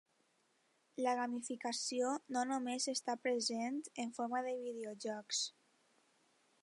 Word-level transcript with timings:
La 1.07 1.11
gamificació 1.19 2.13
no 2.37 2.43
només 2.53 2.89
està 2.95 3.17
present 3.27 3.79
en 4.05 4.15
forma 4.21 4.43
de 4.49 4.55
videojocs. 4.63 5.45